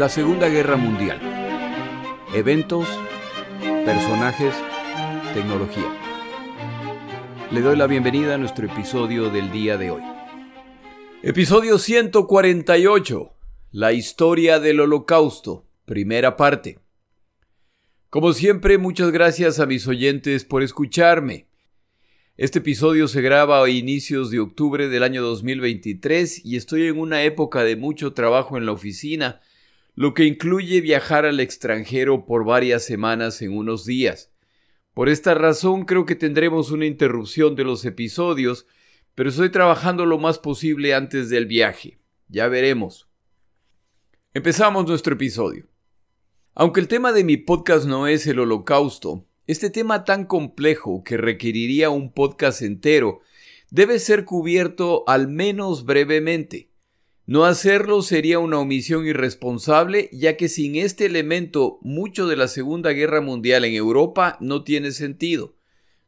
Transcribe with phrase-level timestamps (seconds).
[0.00, 1.20] La Segunda Guerra Mundial.
[2.34, 2.88] Eventos,
[3.84, 4.54] personajes,
[5.34, 5.94] tecnología.
[7.50, 10.02] Le doy la bienvenida a nuestro episodio del día de hoy.
[11.22, 13.34] Episodio 148.
[13.72, 15.68] La historia del Holocausto.
[15.84, 16.78] Primera parte.
[18.08, 21.50] Como siempre, muchas gracias a mis oyentes por escucharme.
[22.38, 27.22] Este episodio se graba a inicios de octubre del año 2023 y estoy en una
[27.24, 29.42] época de mucho trabajo en la oficina
[30.00, 34.32] lo que incluye viajar al extranjero por varias semanas en unos días.
[34.94, 38.64] Por esta razón creo que tendremos una interrupción de los episodios,
[39.14, 41.98] pero estoy trabajando lo más posible antes del viaje.
[42.28, 43.10] Ya veremos.
[44.32, 45.66] Empezamos nuestro episodio.
[46.54, 51.18] Aunque el tema de mi podcast no es el holocausto, este tema tan complejo que
[51.18, 53.20] requeriría un podcast entero
[53.70, 56.69] debe ser cubierto al menos brevemente.
[57.26, 62.90] No hacerlo sería una omisión irresponsable, ya que sin este elemento mucho de la Segunda
[62.90, 65.54] Guerra Mundial en Europa no tiene sentido,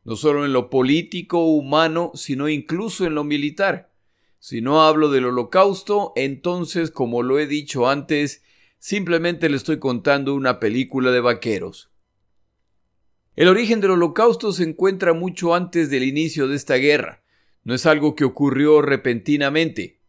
[0.04, 3.92] no solo en lo político humano, sino incluso en lo militar.
[4.40, 8.42] Si no hablo del holocausto, entonces, como lo he dicho antes,
[8.80, 11.92] simplemente le estoy contando una película de vaqueros.
[13.36, 17.22] El origen del holocausto se encuentra mucho antes del inicio de esta guerra.
[17.62, 20.01] No es algo que ocurrió repentinamente.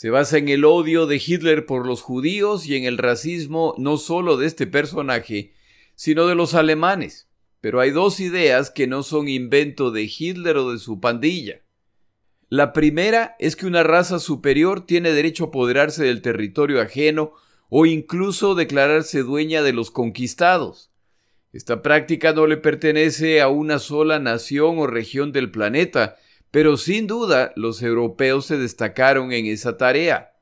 [0.00, 3.98] Se basa en el odio de Hitler por los judíos y en el racismo no
[3.98, 5.52] solo de este personaje,
[5.94, 7.28] sino de los alemanes.
[7.60, 11.60] Pero hay dos ideas que no son invento de Hitler o de su pandilla.
[12.48, 17.34] La primera es que una raza superior tiene derecho a apoderarse del territorio ajeno
[17.68, 20.90] o incluso declararse dueña de los conquistados.
[21.52, 26.16] Esta práctica no le pertenece a una sola nación o región del planeta,
[26.50, 30.32] pero sin duda los europeos se destacaron en esa tarea.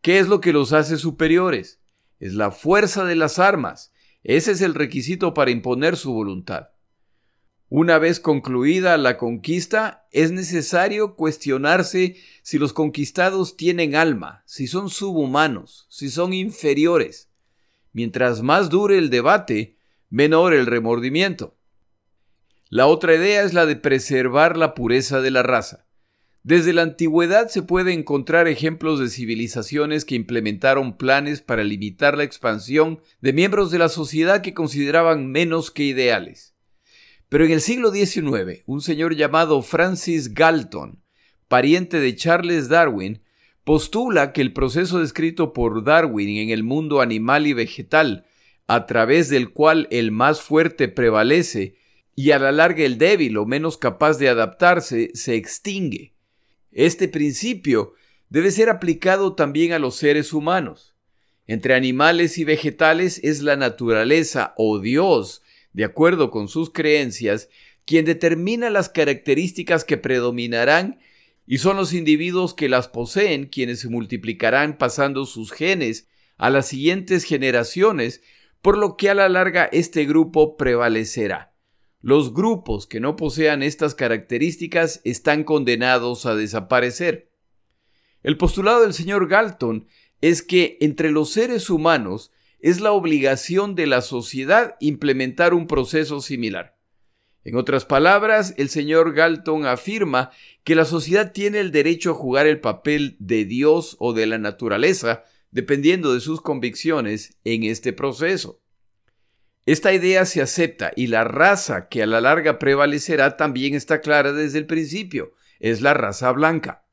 [0.00, 1.80] ¿Qué es lo que los hace superiores?
[2.18, 3.92] Es la fuerza de las armas.
[4.24, 6.68] Ese es el requisito para imponer su voluntad.
[7.68, 14.90] Una vez concluida la conquista, es necesario cuestionarse si los conquistados tienen alma, si son
[14.90, 17.30] subhumanos, si son inferiores.
[17.92, 19.78] Mientras más dure el debate,
[20.10, 21.56] menor el remordimiento.
[22.74, 25.84] La otra idea es la de preservar la pureza de la raza.
[26.42, 32.24] Desde la antigüedad se puede encontrar ejemplos de civilizaciones que implementaron planes para limitar la
[32.24, 36.54] expansión de miembros de la sociedad que consideraban menos que ideales.
[37.28, 41.02] Pero en el siglo XIX, un señor llamado Francis Galton,
[41.48, 43.20] pariente de Charles Darwin,
[43.64, 48.24] postula que el proceso descrito por Darwin en el mundo animal y vegetal,
[48.66, 51.81] a través del cual el más fuerte prevalece
[52.14, 56.14] y a la larga el débil o menos capaz de adaptarse se extingue.
[56.70, 57.94] Este principio
[58.28, 60.94] debe ser aplicado también a los seres humanos.
[61.46, 65.42] Entre animales y vegetales es la naturaleza o Dios,
[65.72, 67.48] de acuerdo con sus creencias,
[67.84, 71.00] quien determina las características que predominarán
[71.46, 76.08] y son los individuos que las poseen quienes se multiplicarán pasando sus genes
[76.38, 78.22] a las siguientes generaciones,
[78.62, 81.51] por lo que a la larga este grupo prevalecerá.
[82.02, 87.30] Los grupos que no posean estas características están condenados a desaparecer.
[88.24, 89.86] El postulado del señor Galton
[90.20, 96.20] es que entre los seres humanos es la obligación de la sociedad implementar un proceso
[96.20, 96.76] similar.
[97.44, 100.30] En otras palabras, el señor Galton afirma
[100.64, 104.38] que la sociedad tiene el derecho a jugar el papel de Dios o de la
[104.38, 108.61] naturaleza, dependiendo de sus convicciones en este proceso.
[109.64, 114.32] Esta idea se acepta y la raza que a la larga prevalecerá también está clara
[114.32, 116.84] desde el principio, es la raza blanca.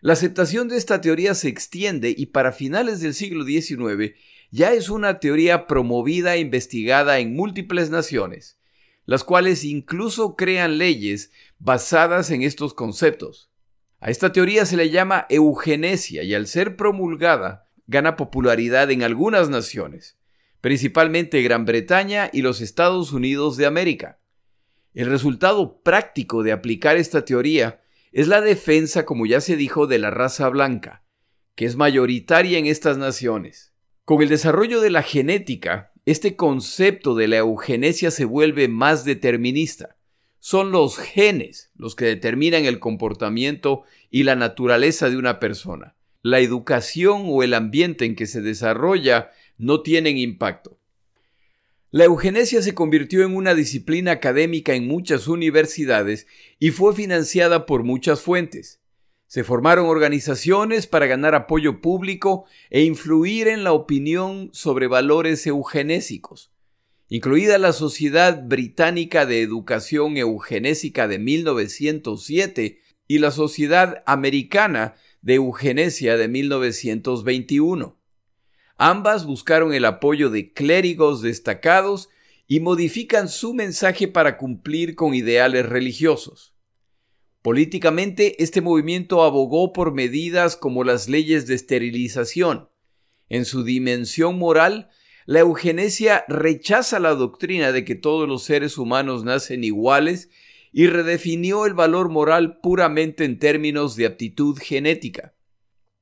[0.00, 4.14] La aceptación de esta teoría se extiende y para finales del siglo XIX
[4.50, 8.58] ya es una teoría promovida e investigada en múltiples naciones,
[9.04, 13.50] las cuales incluso crean leyes basadas en estos conceptos.
[14.00, 19.50] A esta teoría se le llama eugenesia y al ser promulgada gana popularidad en algunas
[19.50, 20.16] naciones
[20.64, 24.18] principalmente Gran Bretaña y los Estados Unidos de América.
[24.94, 27.82] El resultado práctico de aplicar esta teoría
[28.12, 31.04] es la defensa, como ya se dijo, de la raza blanca,
[31.54, 33.74] que es mayoritaria en estas naciones.
[34.06, 39.98] Con el desarrollo de la genética, este concepto de la eugenesia se vuelve más determinista.
[40.38, 45.94] Son los genes los que determinan el comportamiento y la naturaleza de una persona.
[46.22, 50.78] La educación o el ambiente en que se desarrolla no tienen impacto.
[51.90, 56.26] La eugenesia se convirtió en una disciplina académica en muchas universidades
[56.58, 58.80] y fue financiada por muchas fuentes.
[59.28, 66.52] Se formaron organizaciones para ganar apoyo público e influir en la opinión sobre valores eugenésicos,
[67.08, 76.16] incluida la Sociedad Británica de Educación Eugenésica de 1907 y la Sociedad Americana de Eugenesia
[76.16, 77.96] de 1921.
[78.76, 82.08] Ambas buscaron el apoyo de clérigos destacados
[82.46, 86.54] y modifican su mensaje para cumplir con ideales religiosos.
[87.40, 92.68] Políticamente, este movimiento abogó por medidas como las leyes de esterilización.
[93.28, 94.88] En su dimensión moral,
[95.26, 100.30] la eugenesia rechaza la doctrina de que todos los seres humanos nacen iguales
[100.72, 105.34] y redefinió el valor moral puramente en términos de aptitud genética.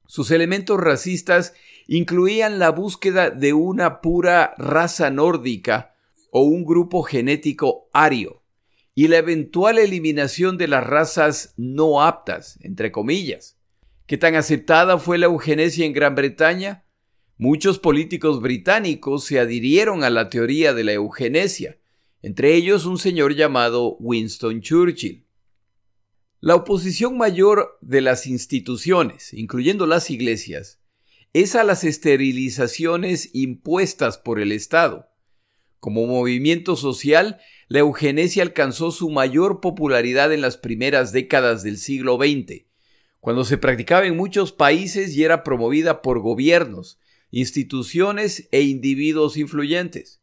[0.06, 1.54] Sus elementos racistas
[1.86, 5.94] incluían la búsqueda de una pura raza nórdica
[6.30, 8.42] o un grupo genético ario
[8.94, 13.58] y la eventual eliminación de las razas no aptas, entre comillas.
[14.06, 16.84] ¿Qué tan aceptada fue la eugenesia en Gran Bretaña?
[17.38, 21.78] Muchos políticos británicos se adhirieron a la teoría de la eugenesia,
[22.20, 25.26] entre ellos un señor llamado Winston Churchill.
[26.40, 30.81] La oposición mayor de las instituciones, incluyendo las iglesias,
[31.32, 35.08] es a las esterilizaciones impuestas por el Estado.
[35.80, 42.18] Como movimiento social, la eugenesia alcanzó su mayor popularidad en las primeras décadas del siglo
[42.18, 42.66] XX,
[43.20, 47.00] cuando se practicaba en muchos países y era promovida por gobiernos,
[47.30, 50.20] instituciones e individuos influyentes.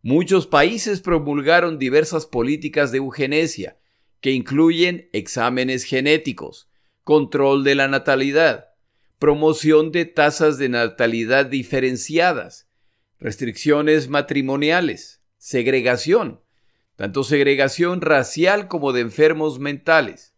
[0.00, 3.78] Muchos países promulgaron diversas políticas de eugenesia,
[4.22, 6.70] que incluyen exámenes genéticos,
[7.04, 8.69] control de la natalidad,
[9.20, 12.70] promoción de tasas de natalidad diferenciadas,
[13.18, 16.40] restricciones matrimoniales, segregación,
[16.96, 20.34] tanto segregación racial como de enfermos mentales,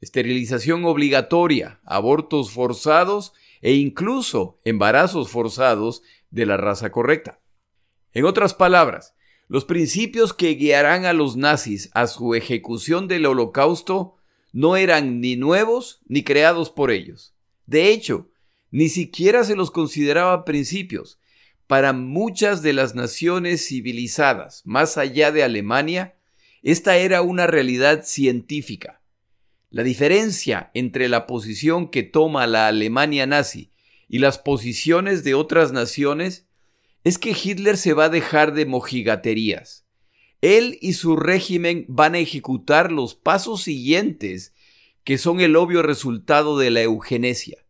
[0.00, 7.42] esterilización obligatoria, abortos forzados e incluso embarazos forzados de la raza correcta.
[8.14, 9.14] En otras palabras,
[9.48, 14.16] los principios que guiarán a los nazis a su ejecución del holocausto
[14.50, 17.33] no eran ni nuevos ni creados por ellos.
[17.66, 18.30] De hecho,
[18.70, 21.18] ni siquiera se los consideraba principios.
[21.66, 26.16] Para muchas de las naciones civilizadas, más allá de Alemania,
[26.62, 29.02] esta era una realidad científica.
[29.70, 33.70] La diferencia entre la posición que toma la Alemania nazi
[34.08, 36.46] y las posiciones de otras naciones
[37.04, 39.84] es que Hitler se va a dejar de mojigaterías.
[40.40, 44.53] Él y su régimen van a ejecutar los pasos siguientes
[45.04, 47.64] que son el obvio resultado de la eugenesia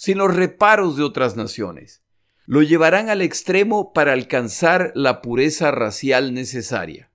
[0.00, 2.02] sin los reparos de otras naciones.
[2.46, 7.10] Lo llevarán al extremo para alcanzar la pureza racial necesaria.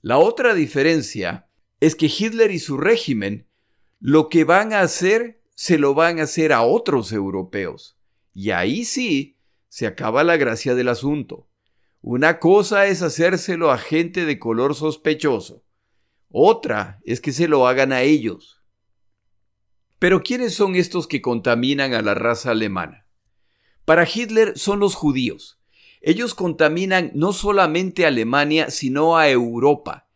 [0.00, 1.48] La otra diferencia
[1.80, 3.48] es que Hitler y su régimen
[3.98, 7.98] lo que van a hacer se lo van a hacer a otros europeos.
[8.32, 9.36] Y ahí sí
[9.68, 11.48] se acaba la gracia del asunto.
[12.00, 15.64] Una cosa es hacérselo a gente de color sospechoso.
[16.30, 18.62] Otra es que se lo hagan a ellos.
[20.04, 23.06] Pero ¿quiénes son estos que contaminan a la raza alemana?
[23.86, 25.62] Para Hitler son los judíos.
[26.02, 30.10] Ellos contaminan no solamente a Alemania, sino a Europa.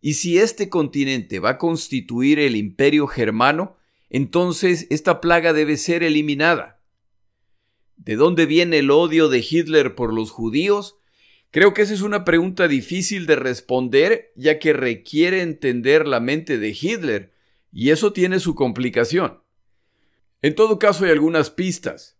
[0.00, 3.76] Y si este continente va a constituir el imperio germano,
[4.08, 6.80] entonces esta plaga debe ser eliminada.
[7.96, 11.00] ¿De dónde viene el odio de Hitler por los judíos?
[11.50, 16.56] Creo que esa es una pregunta difícil de responder, ya que requiere entender la mente
[16.56, 17.33] de Hitler,
[17.74, 19.42] y eso tiene su complicación.
[20.42, 22.16] En todo caso hay algunas pistas.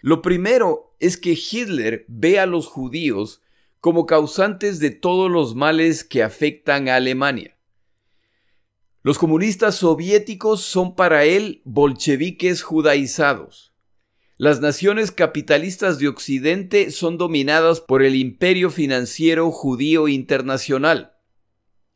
[0.00, 3.42] Lo primero es que Hitler ve a los judíos
[3.80, 7.58] como causantes de todos los males que afectan a Alemania.
[9.02, 13.74] Los comunistas soviéticos son para él bolcheviques judaizados.
[14.36, 21.16] Las naciones capitalistas de Occidente son dominadas por el imperio financiero judío internacional.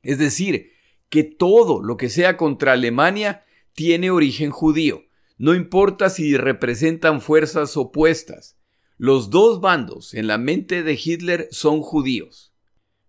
[0.03, 0.73] Es decir,
[1.11, 5.03] que todo lo que sea contra Alemania tiene origen judío.
[5.37, 8.57] No importa si representan fuerzas opuestas.
[8.97, 12.55] Los dos bandos en la mente de Hitler son judíos.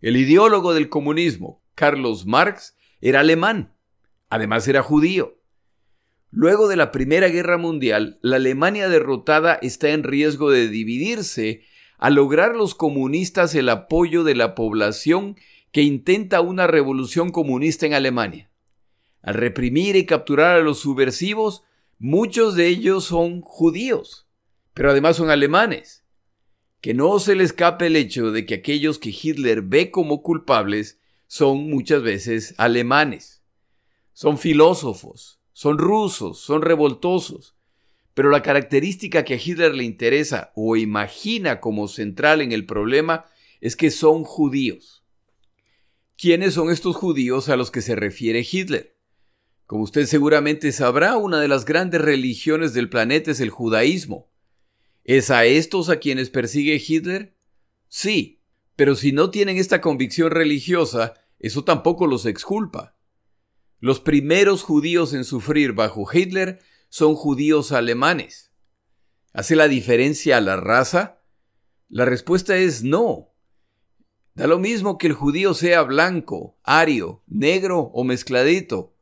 [0.01, 3.75] El ideólogo del comunismo, Carlos Marx, era alemán.
[4.29, 5.37] Además era judío.
[6.31, 11.63] Luego de la Primera Guerra Mundial, la Alemania derrotada está en riesgo de dividirse
[11.97, 15.35] al lograr los comunistas el apoyo de la población
[15.71, 18.51] que intenta una revolución comunista en Alemania.
[19.21, 21.63] Al reprimir y capturar a los subversivos,
[21.99, 24.27] muchos de ellos son judíos,
[24.73, 26.03] pero además son alemanes.
[26.81, 30.99] Que no se le escape el hecho de que aquellos que Hitler ve como culpables
[31.27, 33.43] son muchas veces alemanes.
[34.13, 37.55] Son filósofos, son rusos, son revoltosos.
[38.13, 43.25] Pero la característica que a Hitler le interesa o imagina como central en el problema
[43.61, 45.00] es que son judíos.
[46.21, 48.95] ¿Quiénes son estos judíos a los que se refiere Hitler?
[49.65, 54.31] Como usted seguramente sabrá, una de las grandes religiones del planeta es el judaísmo.
[55.03, 57.39] ¿Es a estos a quienes persigue Hitler?
[57.87, 58.43] Sí,
[58.75, 62.95] pero si no tienen esta convicción religiosa, eso tampoco los exculpa.
[63.79, 66.59] Los primeros judíos en sufrir bajo Hitler
[66.89, 68.51] son judíos alemanes.
[69.33, 71.23] ¿Hace la diferencia a la raza?
[71.89, 73.30] La respuesta es no.
[74.33, 78.95] Da lo mismo que el judío sea blanco, ario, negro o mezcladito.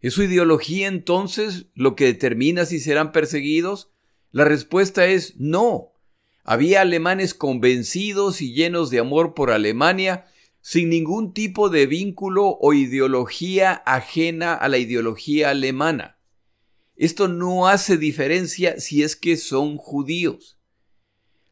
[0.00, 3.90] ¿Es su ideología entonces lo que determina si serán perseguidos?
[4.30, 5.92] La respuesta es no.
[6.44, 10.26] Había alemanes convencidos y llenos de amor por Alemania
[10.60, 16.18] sin ningún tipo de vínculo o ideología ajena a la ideología alemana.
[16.96, 20.58] Esto no hace diferencia si es que son judíos.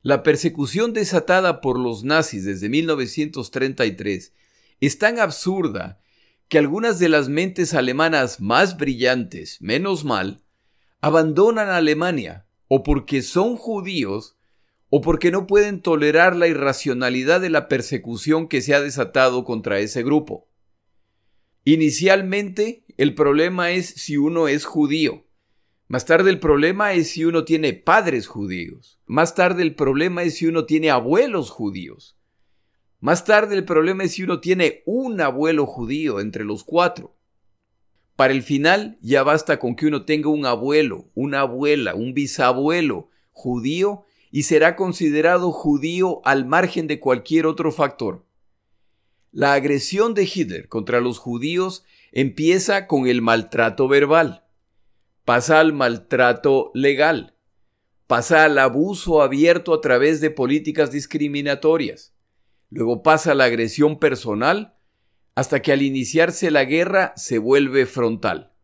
[0.02, 4.32] La persecución desatada por los nazis desde 1933
[4.80, 6.00] es tan absurda
[6.48, 10.42] que algunas de las mentes alemanas más brillantes, menos mal,
[11.02, 14.36] abandonan Alemania o porque son judíos
[14.88, 19.80] o porque no pueden tolerar la irracionalidad de la persecución que se ha desatado contra
[19.80, 20.48] ese grupo.
[21.64, 25.26] Inicialmente, el problema es si uno es judío.
[25.90, 29.00] Más tarde el problema es si uno tiene padres judíos.
[29.06, 32.16] Más tarde el problema es si uno tiene abuelos judíos.
[33.00, 37.16] Más tarde el problema es si uno tiene un abuelo judío entre los cuatro.
[38.14, 43.08] Para el final ya basta con que uno tenga un abuelo, una abuela, un bisabuelo
[43.32, 48.24] judío y será considerado judío al margen de cualquier otro factor.
[49.32, 54.44] La agresión de Hitler contra los judíos empieza con el maltrato verbal,
[55.30, 57.36] pasa al maltrato legal,
[58.08, 62.16] pasa al abuso abierto a través de políticas discriminatorias,
[62.68, 64.74] luego pasa a la agresión personal,
[65.36, 68.54] hasta que al iniciarse la guerra se vuelve frontal.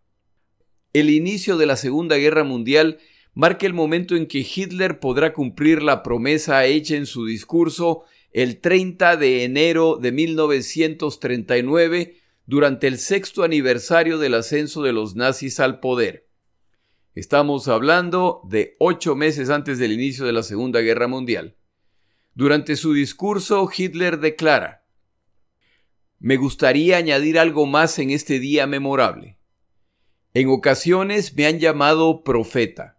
[0.92, 2.98] El inicio de la Segunda Guerra Mundial
[3.32, 8.60] marca el momento en que Hitler podrá cumplir la promesa hecha en su discurso el
[8.60, 15.78] 30 de enero de 1939 durante el sexto aniversario del ascenso de los nazis al
[15.78, 16.25] poder.
[17.16, 21.56] Estamos hablando de ocho meses antes del inicio de la Segunda Guerra Mundial.
[22.34, 24.84] Durante su discurso, Hitler declara,
[26.18, 29.38] Me gustaría añadir algo más en este día memorable.
[30.34, 32.98] En ocasiones me han llamado profeta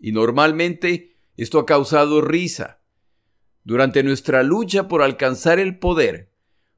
[0.00, 2.80] y normalmente esto ha causado risa.
[3.64, 6.32] Durante nuestra lucha por alcanzar el poder,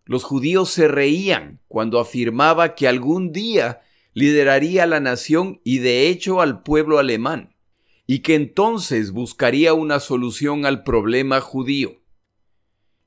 [0.07, 3.81] los judíos se reían cuando afirmaba que algún día
[4.13, 7.57] lideraría a la nación y de hecho al pueblo alemán,
[8.07, 12.03] y que entonces buscaría una solución al problema judío.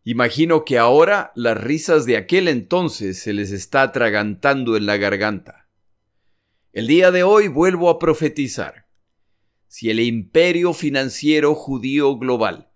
[0.06, 5.70] Imagino que ahora las risas de aquel entonces se les está atragantando en la garganta.
[6.74, 8.88] El día de hoy vuelvo a profetizar
[9.68, 12.70] si el imperio financiero judío global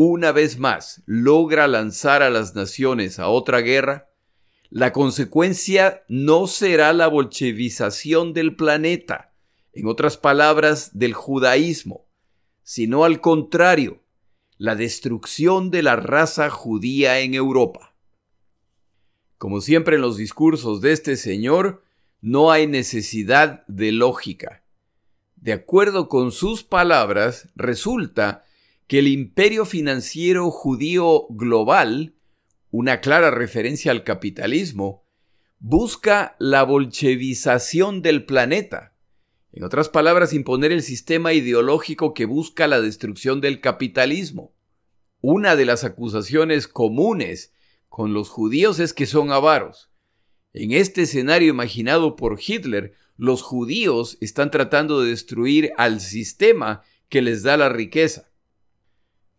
[0.00, 4.07] una vez más logra lanzar a las naciones a otra guerra,
[4.70, 9.32] la consecuencia no será la bolchevización del planeta,
[9.72, 12.06] en otras palabras, del judaísmo,
[12.62, 14.02] sino al contrario,
[14.58, 17.94] la destrucción de la raza judía en Europa.
[19.38, 21.84] Como siempre en los discursos de este señor,
[22.20, 24.64] no hay necesidad de lógica.
[25.36, 28.44] De acuerdo con sus palabras, resulta
[28.88, 32.14] que el imperio financiero judío global,
[32.70, 35.04] una clara referencia al capitalismo,
[35.58, 38.94] busca la bolchevización del planeta.
[39.52, 44.54] En otras palabras, imponer el sistema ideológico que busca la destrucción del capitalismo.
[45.20, 47.52] Una de las acusaciones comunes
[47.88, 49.90] con los judíos es que son avaros.
[50.52, 57.22] En este escenario imaginado por Hitler, los judíos están tratando de destruir al sistema que
[57.22, 58.30] les da la riqueza.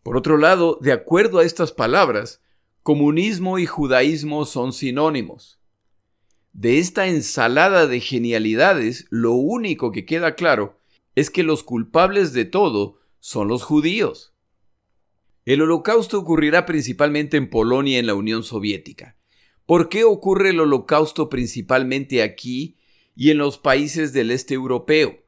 [0.02, 2.42] Por otro lado, de acuerdo a estas palabras,
[2.82, 5.60] comunismo y judaísmo son sinónimos.
[6.52, 10.80] De esta ensalada de genialidades, lo único que queda claro
[11.14, 14.34] es que los culpables de todo son los judíos.
[15.44, 19.16] El holocausto ocurrirá principalmente en Polonia y en la Unión Soviética.
[19.66, 22.76] ¿Por qué ocurre el holocausto principalmente aquí
[23.20, 25.22] y en los países del este europeo.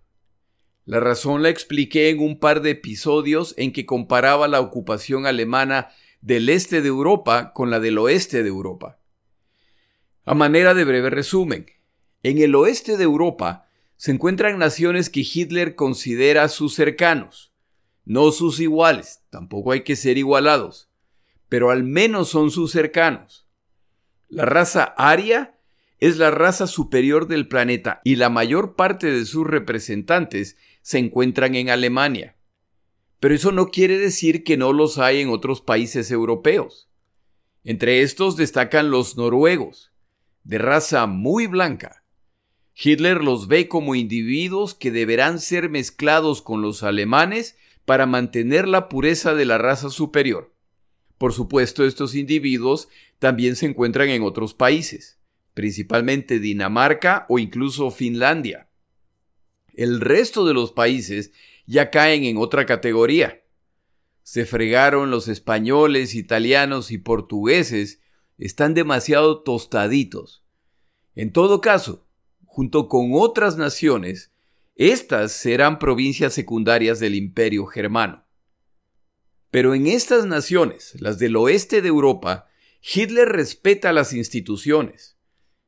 [0.86, 5.90] La razón la expliqué en un par de episodios en que comparaba la ocupación alemana
[6.22, 8.98] del este de Europa con la del oeste de Europa.
[10.24, 11.66] A manera de breve resumen,
[12.22, 17.52] en el oeste de Europa se encuentran naciones que Hitler considera sus cercanos,
[18.04, 20.88] no sus iguales, tampoco hay que ser igualados,
[21.48, 23.46] pero al menos son sus cercanos.
[24.28, 25.58] La raza aria
[25.98, 31.56] es la raza superior del planeta y la mayor parte de sus representantes se encuentran
[31.56, 32.36] en Alemania.
[33.22, 36.88] Pero eso no quiere decir que no los hay en otros países europeos.
[37.62, 39.92] Entre estos destacan los noruegos,
[40.42, 42.04] de raza muy blanca.
[42.74, 48.88] Hitler los ve como individuos que deberán ser mezclados con los alemanes para mantener la
[48.88, 50.52] pureza de la raza superior.
[51.16, 52.88] Por supuesto, estos individuos
[53.20, 55.20] también se encuentran en otros países,
[55.54, 58.68] principalmente Dinamarca o incluso Finlandia.
[59.74, 61.30] El resto de los países
[61.72, 63.42] ya caen en otra categoría.
[64.22, 68.02] Se fregaron los españoles, italianos y portugueses,
[68.36, 70.44] están demasiado tostaditos.
[71.14, 72.06] En todo caso,
[72.44, 74.34] junto con otras naciones,
[74.74, 78.26] estas serán provincias secundarias del imperio germano.
[79.50, 82.48] Pero en estas naciones, las del oeste de Europa,
[82.82, 85.16] Hitler respeta las instituciones,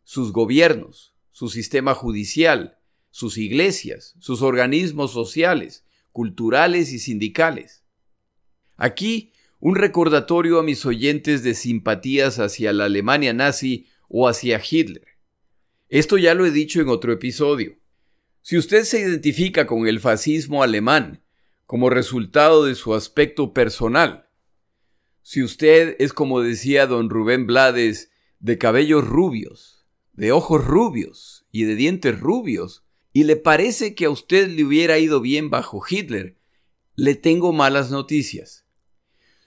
[0.03, 2.79] sus gobiernos, su sistema judicial,
[3.11, 5.84] sus iglesias, sus organismos sociales,
[6.15, 7.83] culturales y sindicales.
[8.77, 15.09] Aquí un recordatorio a mis oyentes de simpatías hacia la Alemania nazi o hacia Hitler.
[15.89, 17.81] Esto ya lo he dicho en otro episodio.
[18.43, 21.25] Si usted se identifica con el fascismo alemán
[21.67, 24.29] como resultado de su aspecto personal,
[25.23, 31.65] si usted es como decía don Rubén Blades, de cabellos rubios, de ojos rubios y
[31.65, 32.84] de dientes rubios,
[33.15, 36.37] y le parece que a usted le hubiera ido bien bajo Hitler,
[36.97, 38.67] le tengo malas noticias.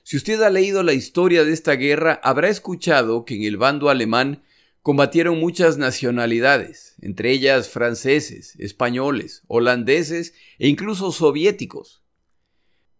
[0.03, 3.89] Si usted ha leído la historia de esta guerra, habrá escuchado que en el bando
[3.89, 4.41] alemán
[4.81, 12.05] combatieron muchas nacionalidades, entre ellas franceses, españoles, holandeses e incluso soviéticos.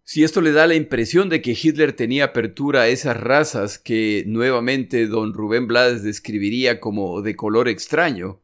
[0.04, 4.26] Si esto le da la impresión de que Hitler tenía apertura a esas razas que
[4.28, 8.42] nuevamente don Rubén Blades describiría como de color extraño,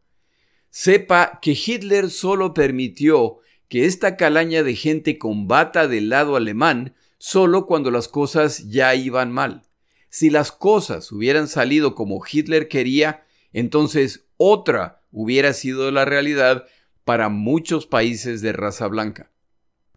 [0.73, 3.37] sepa que Hitler solo permitió
[3.69, 9.31] que esta calaña de gente combata del lado alemán solo cuando las cosas ya iban
[9.31, 9.67] mal.
[10.09, 16.65] Si las cosas hubieran salido como Hitler quería, entonces otra hubiera sido la realidad
[17.05, 19.31] para muchos países de raza blanca.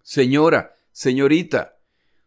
[0.02, 1.78] Señora, señorita,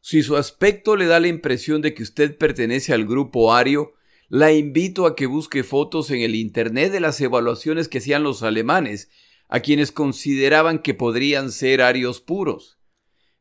[0.02, 3.94] si su aspecto le da la impresión de que usted pertenece al grupo ario,
[4.30, 8.44] la invito a que busque fotos en el Internet de las evaluaciones que hacían los
[8.44, 9.10] alemanes,
[9.48, 12.80] a quienes consideraban que podrían ser arios puros.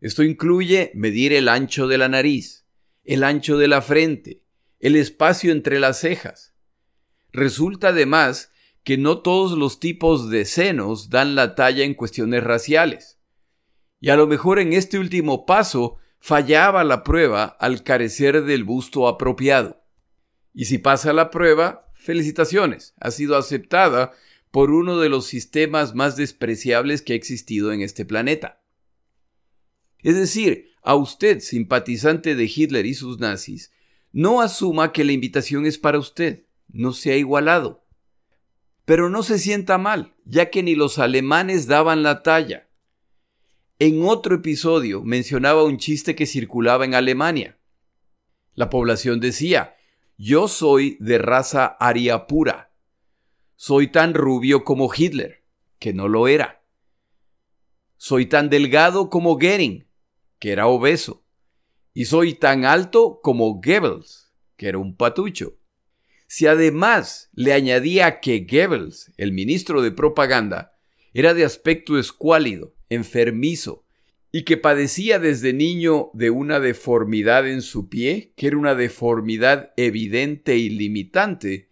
[0.01, 2.67] Esto incluye medir el ancho de la nariz,
[3.05, 4.43] el ancho de la frente,
[4.81, 6.55] el espacio entre las cejas.
[7.33, 8.51] Resulta además
[8.83, 13.21] que no todos los tipos de senos dan la talla en cuestiones raciales.
[14.01, 19.09] Y a lo mejor en este último paso fallaba la prueba al carecer del busto
[19.09, 19.78] apropiado.
[20.53, 24.13] Y si pasa la prueba, felicitaciones, ha sido aceptada
[24.51, 28.63] por uno de los sistemas más despreciables que ha existido en este planeta.
[30.03, 33.73] Es decir, a usted, simpatizante de Hitler y sus nazis,
[34.13, 37.85] no asuma que la invitación es para usted, no se ha igualado.
[38.85, 42.69] Pero no se sienta mal, ya que ni los alemanes daban la talla.
[43.79, 47.59] En otro episodio mencionaba un chiste que circulaba en Alemania.
[48.55, 49.77] La población decía,
[50.19, 52.75] yo soy de raza aria pura.
[53.55, 55.45] Soy tan rubio como Hitler,
[55.79, 56.65] que no lo era.
[57.97, 59.89] Soy tan delgado como Goering,
[60.41, 61.25] que era obeso.
[61.95, 65.59] Y soy tan alto como Goebbels, que era un patucho.
[66.27, 70.79] Si además le añadía que Goebbels, el ministro de propaganda,
[71.15, 73.87] era de aspecto escuálido, enfermizo,
[74.31, 79.73] y que padecía desde niño de una deformidad en su pie, que era una deformidad
[79.77, 81.71] evidente y limitante,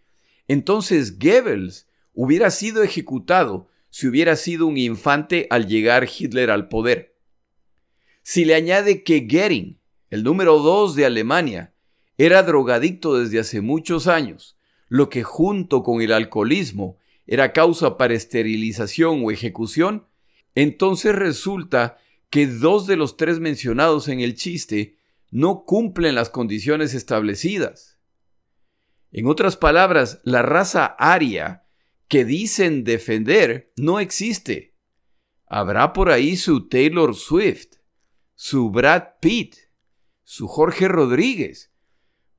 [0.48, 7.16] entonces Goebbels hubiera sido ejecutado si hubiera sido un infante al llegar Hitler al poder.
[8.22, 9.78] Si le añade que Goering,
[10.10, 11.74] el número dos de Alemania,
[12.18, 18.14] era drogadicto desde hace muchos años, lo que junto con el alcoholismo era causa para
[18.14, 20.06] esterilización o ejecución,
[20.54, 21.98] entonces resulta
[22.30, 24.98] que dos de los tres mencionados en el chiste
[25.30, 27.98] no cumplen las condiciones establecidas.
[29.10, 31.64] En otras palabras, la raza aria
[32.08, 34.76] que dicen defender no existe.
[35.46, 37.76] Habrá por ahí su Taylor Swift,
[38.34, 39.56] su Brad Pitt,
[40.22, 41.72] su Jorge Rodríguez,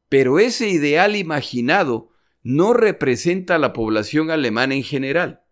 [0.10, 2.12] pero ese ideal imaginado
[2.44, 5.44] no representa a la población alemana en general.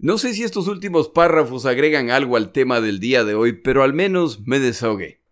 [0.00, 3.82] No sé si estos últimos párrafos agregan algo al tema del día de hoy, pero
[3.82, 5.22] al menos me desahogué.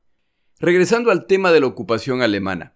[0.59, 2.74] Regresando al tema de la ocupación alemana.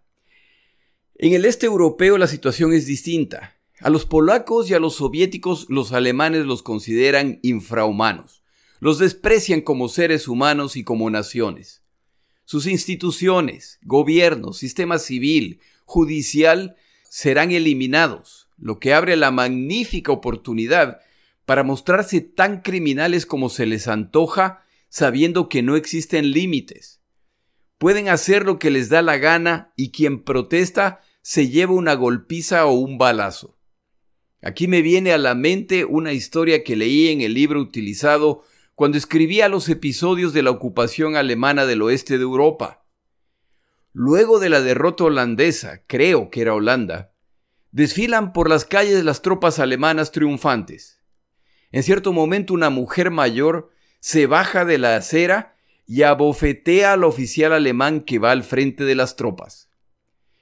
[1.17, 3.57] En el este europeo la situación es distinta.
[3.81, 8.45] A los polacos y a los soviéticos los alemanes los consideran infrahumanos.
[8.79, 11.83] Los desprecian como seres humanos y como naciones.
[12.45, 16.77] Sus instituciones, gobierno, sistema civil, judicial
[17.09, 21.01] serán eliminados, lo que abre la magnífica oportunidad
[21.51, 27.01] para mostrarse tan criminales como se les antoja, sabiendo que no existen límites.
[27.77, 32.67] Pueden hacer lo que les da la gana y quien protesta se lleva una golpiza
[32.67, 33.59] o un balazo.
[34.41, 38.45] Aquí me viene a la mente una historia que leí en el libro utilizado
[38.77, 42.85] cuando escribía los episodios de la ocupación alemana del oeste de Europa.
[43.93, 47.13] Luego de la derrota holandesa, creo que era Holanda,
[47.73, 51.00] desfilan por las calles las tropas alemanas triunfantes.
[51.73, 55.57] En cierto momento una mujer mayor se baja de la acera
[55.87, 59.71] y abofetea al oficial alemán que va al frente de las tropas.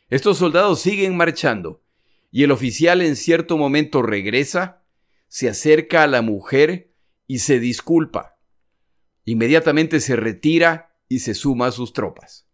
[0.08, 1.82] Estos soldados siguen marchando
[2.30, 4.84] y el oficial en cierto momento regresa,
[5.28, 6.94] se acerca a la mujer
[7.26, 8.38] y se disculpa.
[9.24, 12.46] Inmediatamente se retira y se suma a sus tropas.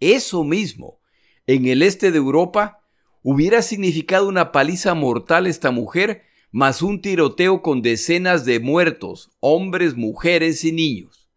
[0.00, 1.00] Eso mismo,
[1.46, 2.82] en el este de Europa,
[3.22, 9.96] hubiera significado una paliza mortal esta mujer más un tiroteo con decenas de muertos, hombres,
[9.96, 11.30] mujeres y niños.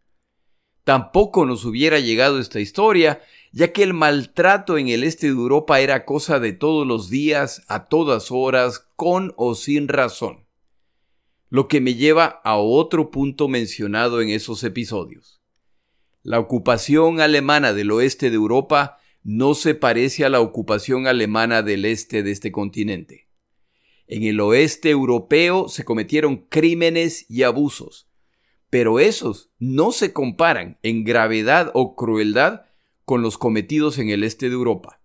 [0.84, 5.80] Tampoco nos hubiera llegado esta historia, ya que el maltrato en el este de Europa
[5.80, 10.46] era cosa de todos los días, a todas horas, con o sin razón.
[11.48, 15.40] Lo que me lleva a otro punto mencionado en esos episodios.
[16.22, 21.86] La ocupación alemana del oeste de Europa no se parece a la ocupación alemana del
[21.86, 23.25] este de este continente.
[24.06, 28.08] En el oeste europeo se cometieron crímenes y abusos,
[28.70, 32.66] pero esos no se comparan en gravedad o crueldad
[33.04, 35.00] con los cometidos en el este de Europa.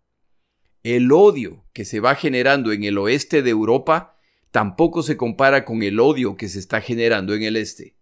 [0.83, 4.17] El odio que se va generando en el oeste de Europa
[4.51, 7.95] tampoco se compara con el odio que se está generando en el este.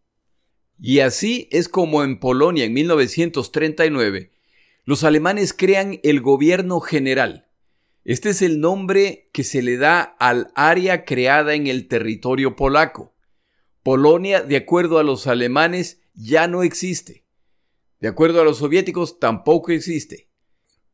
[0.82, 4.32] Y así es como en Polonia en 1939
[4.86, 7.49] los alemanes crean el gobierno general,
[8.10, 13.14] este es el nombre que se le da al área creada en el territorio polaco.
[13.84, 17.28] Polonia, de acuerdo a los alemanes, ya no existe.
[18.00, 20.32] De acuerdo a los soviéticos, tampoco existe.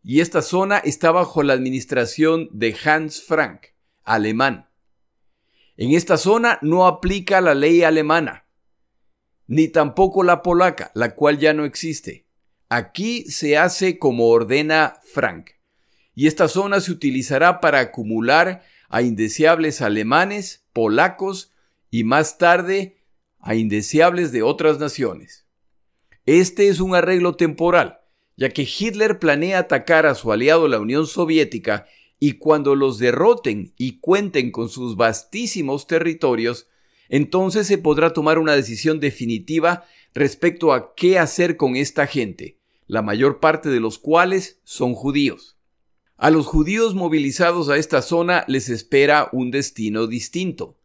[0.04, 3.68] Y esta zona está bajo la administración de Hans Frank,
[4.04, 4.70] alemán.
[5.78, 8.46] En esta zona no aplica la ley alemana,
[9.48, 12.28] ni tampoco la polaca, la cual ya no existe.
[12.68, 15.55] Aquí se hace como ordena Frank
[16.16, 21.54] y esta zona se utilizará para acumular a indeseables alemanes, polacos
[21.92, 22.98] y más tarde
[23.40, 25.46] a indeseables de otras naciones.
[26.26, 28.00] Este es un arreglo temporal,
[28.38, 31.86] ya que Hitler planea atacar a su aliado la Unión Soviética
[32.20, 36.68] y cuando los derroten y cuenten con sus vastísimos territorios,
[37.10, 43.02] entonces se podrá tomar una decisión definitiva respecto a qué hacer con esta gente, la
[43.02, 45.55] mayor parte de los cuales son judíos.
[46.18, 50.80] A los judíos movilizados a esta zona les espera un destino distinto.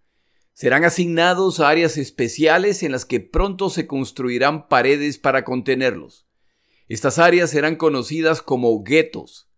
[0.55, 6.27] Serán asignados a áreas especiales en las que pronto se construirán paredes para contenerlos.
[6.88, 9.49] Estas áreas serán conocidas como guetos.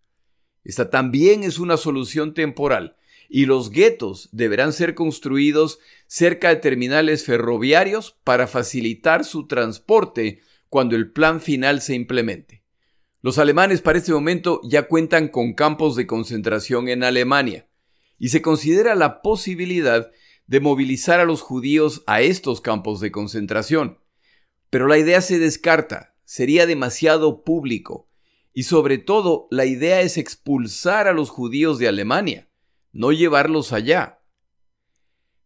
[0.63, 2.97] Esta también es una solución temporal,
[3.31, 10.97] y los guetos deberán ser construidos cerca de terminales ferroviarios para facilitar su transporte cuando
[10.97, 12.62] el plan final se implemente.
[13.23, 17.69] Los alemanes para este momento ya cuentan con campos de concentración en Alemania
[18.19, 20.11] y se considera la posibilidad
[20.49, 24.01] de movilizar a los judíos a estos campos de concentración.
[24.71, 28.09] Pero la idea se descarta, sería demasiado público
[28.53, 32.49] y sobre todo la idea es expulsar a los judíos de Alemania,
[32.91, 34.21] no llevarlos allá.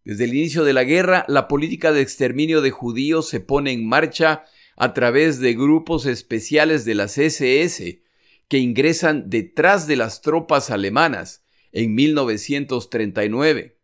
[0.03, 3.87] Desde el inicio de la guerra, la política de exterminio de judíos se pone en
[3.87, 4.45] marcha
[4.77, 8.03] a través de grupos especiales de las SS
[8.49, 13.79] que ingresan detrás de las tropas alemanas en 1939.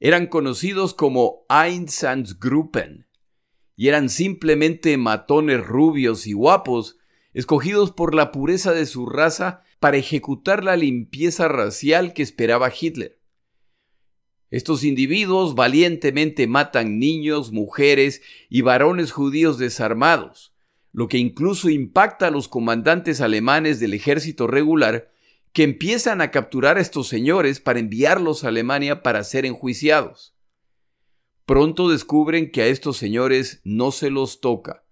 [0.00, 3.06] Eran conocidos como Einsatzgruppen
[3.76, 6.98] y eran simplemente matones rubios y guapos
[7.34, 13.21] escogidos por la pureza de su raza para ejecutar la limpieza racial que esperaba Hitler.
[14.52, 20.52] Estos individuos valientemente matan niños, mujeres y varones judíos desarmados,
[20.92, 25.10] lo que incluso impacta a los comandantes alemanes del ejército regular
[25.54, 30.36] que empiezan a capturar a estos señores para enviarlos a Alemania para ser enjuiciados.
[31.46, 34.84] pronto descubren que a estos señores no se los toca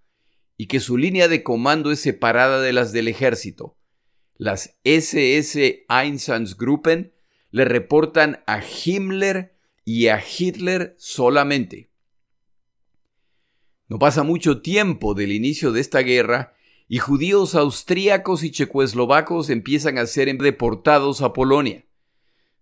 [0.56, 3.76] y que su línea de comando es separada de las del ejército.
[4.36, 7.12] Las SS Einsatzgruppen
[7.50, 11.90] le reportan a Himmler y a Hitler solamente.
[13.88, 16.54] No pasa mucho tiempo del inicio de esta guerra
[16.86, 21.84] y judíos austríacos y checoslovacos empiezan a ser deportados a Polonia.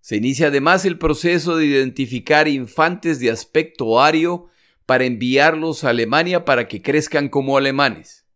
[0.01, 4.49] Se inicia además el proceso de identificar infantes de aspecto ario
[4.87, 8.27] para enviarlos a Alemania para que crezcan como alemanes.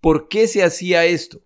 [0.00, 1.42] ¿Por qué se hacía esto?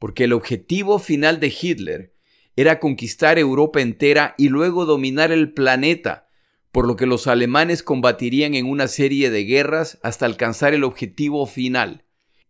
[0.00, 2.17] Porque el objetivo final de Hitler
[2.60, 6.28] era conquistar Europa entera y luego dominar el planeta,
[6.72, 11.46] por lo que los alemanes combatirían en una serie de guerras hasta alcanzar el objetivo
[11.46, 12.04] final,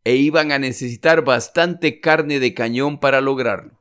[0.04, 3.80] e iban a necesitar bastante carne de cañón para lograrlo.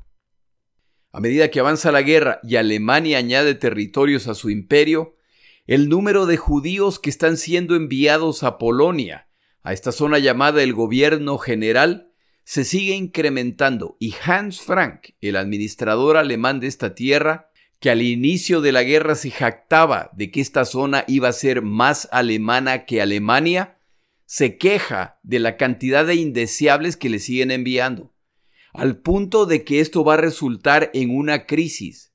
[1.14, 5.16] A medida que avanza la guerra y Alemania añade territorios a su imperio,
[5.66, 9.30] el número de judíos que están siendo enviados a Polonia,
[9.64, 12.07] a esta zona llamada el gobierno general,
[12.48, 13.98] se sigue incrementando.
[14.00, 19.16] Y Hans Frank, el administrador alemán de esta tierra, que al inicio de la guerra
[19.16, 23.80] se jactaba de que esta zona iba a ser más alemana que Alemania,
[24.26, 28.14] se queja de la cantidad de indeseables que le siguen enviando,
[28.72, 32.14] al punto de que esto va a resultar en una crisis.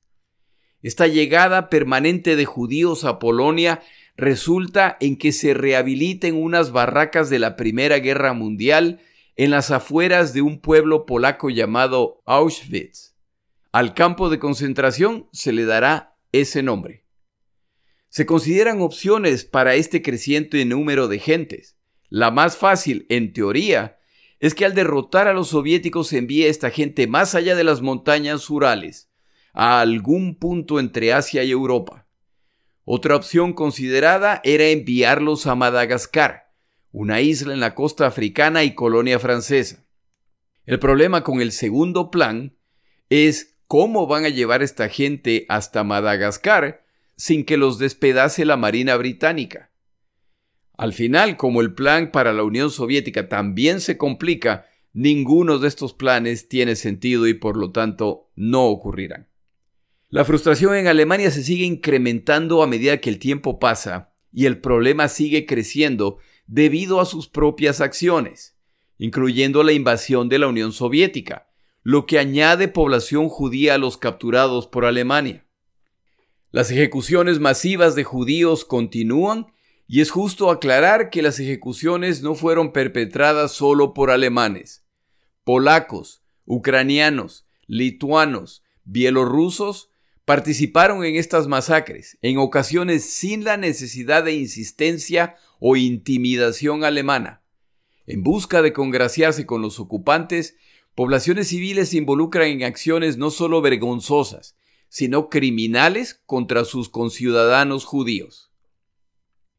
[0.81, 3.83] Esta llegada permanente de judíos a Polonia
[4.17, 8.99] resulta en que se rehabiliten unas barracas de la Primera Guerra Mundial
[9.35, 13.15] en las afueras de un pueblo polaco llamado Auschwitz.
[13.71, 17.05] Al campo de concentración se le dará ese nombre.
[18.09, 21.77] Se consideran opciones para este creciente número de gentes.
[22.09, 23.97] La más fácil, en teoría,
[24.39, 27.81] es que al derrotar a los soviéticos se envíe esta gente más allá de las
[27.81, 29.09] montañas Urales,
[29.53, 32.07] a algún punto entre Asia y Europa.
[32.85, 36.42] Otra opción considerada era enviarlos a Madagascar,
[36.93, 39.83] una isla en la costa africana y colonia francesa.
[40.65, 42.55] El problema con el segundo plan
[43.09, 46.85] es cómo van a llevar esta gente hasta Madagascar
[47.17, 49.71] sin que los despedace la Marina Británica.
[50.77, 55.93] Al final, como el plan para la Unión Soviética también se complica, ninguno de estos
[55.93, 59.27] planes tiene sentido y por lo tanto no ocurrirán.
[60.09, 64.59] La frustración en Alemania se sigue incrementando a medida que el tiempo pasa y el
[64.59, 68.55] problema sigue creciendo debido a sus propias acciones,
[68.97, 71.47] incluyendo la invasión de la Unión Soviética,
[71.81, 75.45] lo que añade población judía a los capturados por Alemania.
[76.51, 79.47] Las ejecuciones masivas de judíos continúan
[79.87, 84.85] y es justo aclarar que las ejecuciones no fueron perpetradas solo por alemanes.
[85.43, 89.89] Polacos, ucranianos, lituanos, bielorrusos
[90.25, 97.41] participaron en estas masacres, en ocasiones sin la necesidad de insistencia o intimidación alemana.
[98.05, 100.55] En busca de congraciarse con los ocupantes,
[100.95, 104.55] poblaciones civiles se involucran en acciones no solo vergonzosas,
[104.89, 108.51] sino criminales contra sus conciudadanos judíos.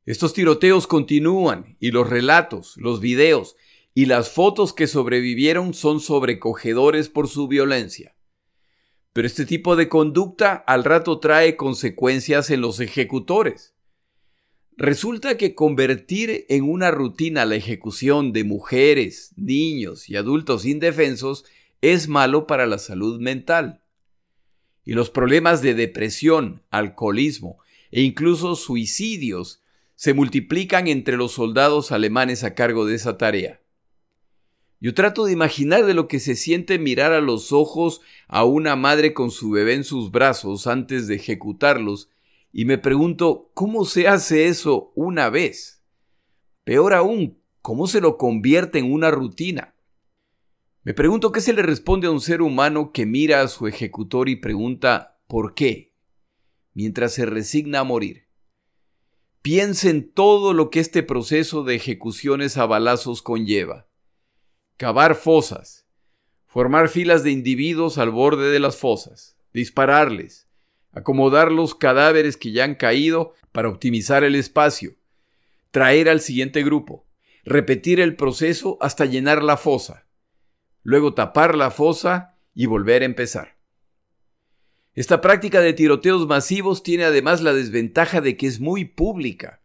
[0.07, 3.57] Estos tiroteos continúan y los relatos, los videos
[3.95, 8.15] y las fotos que sobrevivieron son sobrecogedores por su violencia.
[9.15, 13.75] Pero este tipo de conducta al rato trae consecuencias en los ejecutores.
[14.77, 21.45] Resulta que convertir en una rutina la ejecución de mujeres, niños y adultos indefensos
[21.81, 23.85] es malo para la salud mental.
[24.85, 27.59] Y los problemas de depresión, alcoholismo
[27.93, 29.63] e incluso suicidios
[29.95, 33.61] se multiplican entre los soldados alemanes a cargo de esa tarea.
[34.85, 38.77] Yo trato de imaginar de lo que se siente mirar a los ojos a una
[38.77, 42.11] madre con su bebé en sus brazos antes de ejecutarlos
[42.53, 45.83] y me pregunto cómo se hace eso una vez.
[46.65, 49.75] Peor aún, cómo se lo convierte en una rutina.
[50.83, 54.29] Me pregunto qué se le responde a un ser humano que mira a su ejecutor
[54.29, 55.95] y pregunta ¿por qué?
[56.75, 58.27] mientras se resigna a morir.
[59.41, 63.87] Piensa en todo lo que este proceso de ejecuciones a balazos conlleva
[64.77, 65.87] cavar fosas,
[66.47, 70.49] formar filas de individuos al borde de las fosas, dispararles,
[70.93, 74.97] acomodar los cadáveres que ya han caído para optimizar el espacio,
[75.71, 77.07] traer al siguiente grupo,
[77.45, 80.09] repetir el proceso hasta llenar la fosa,
[80.83, 83.57] luego tapar la fosa y volver a empezar.
[84.93, 89.63] Esta práctica de tiroteos masivos tiene además la desventaja de que es muy pública,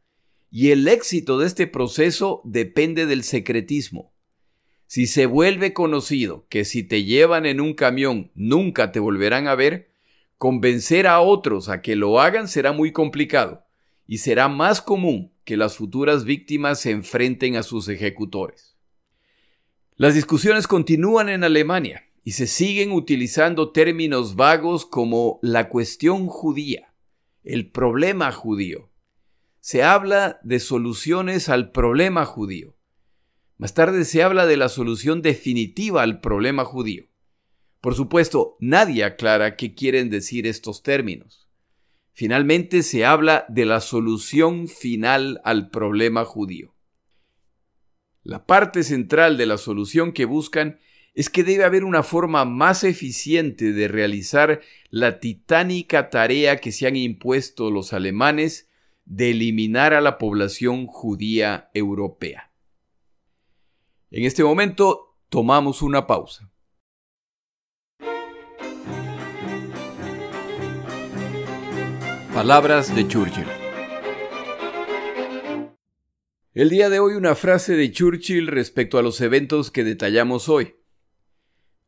[0.50, 4.14] y el éxito de este proceso depende del secretismo.
[4.90, 9.54] Si se vuelve conocido que si te llevan en un camión nunca te volverán a
[9.54, 9.92] ver,
[10.40, 13.64] convencer a otros a que lo hagan será muy complicado
[14.08, 18.78] y será más común que las futuras víctimas se enfrenten a sus ejecutores.
[19.96, 26.96] Las discusiones continúan en Alemania y se siguen utilizando términos vagos como la cuestión judía,
[27.44, 28.90] el problema judío.
[29.60, 32.79] Se habla de soluciones al problema judío.
[33.60, 37.10] Más tarde se habla de la solución definitiva al problema judío.
[37.82, 41.50] Por supuesto, nadie aclara qué quieren decir estos términos.
[42.14, 46.74] Finalmente se habla de la solución final al problema judío.
[48.24, 50.80] La parte central de la solución que buscan
[51.14, 56.88] es que debe haber una forma más eficiente de realizar la titánica tarea que se
[56.88, 58.70] han impuesto los alemanes
[59.04, 62.49] de eliminar a la población judía europea.
[64.12, 66.52] En este momento tomamos una pausa.
[72.34, 73.46] Palabras de Churchill.
[76.56, 80.78] El día de hoy una frase de Churchill respecto a los eventos que detallamos hoy.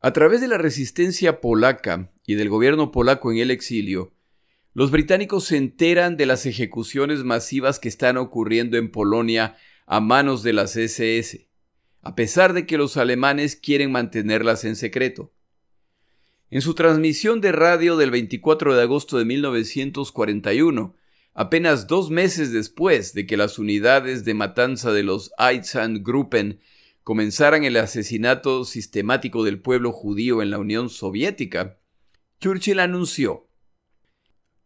[0.00, 4.14] A través de la resistencia polaca y del gobierno polaco en el exilio,
[4.74, 9.56] los británicos se enteran de las ejecuciones masivas que están ocurriendo en Polonia
[9.86, 11.48] a manos de las SS,
[12.02, 15.32] a pesar de que los alemanes quieren mantenerlas en secreto.
[16.50, 20.94] En su transmisión de radio del 24 de agosto de 1941,
[21.32, 26.60] apenas dos meses después de que las unidades de matanza de los Einsatzgruppen
[27.02, 31.78] comenzaran el asesinato sistemático del pueblo judío en la Unión Soviética,
[32.40, 33.48] Churchill anunció